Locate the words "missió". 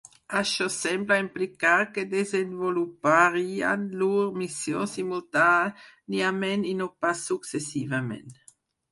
4.43-4.87